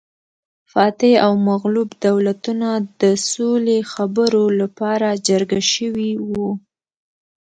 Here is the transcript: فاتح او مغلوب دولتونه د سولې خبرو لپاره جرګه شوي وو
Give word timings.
فاتح 0.71 1.11
او 1.25 1.33
مغلوب 1.49 1.89
دولتونه 2.07 2.69
د 3.01 3.03
سولې 3.31 3.77
خبرو 3.93 4.43
لپاره 4.61 5.09
جرګه 5.27 5.61
شوي 5.73 6.11
وو 6.29 6.49